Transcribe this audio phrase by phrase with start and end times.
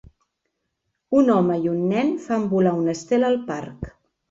[1.19, 3.89] Un home i un nen fan volar un estel al parc.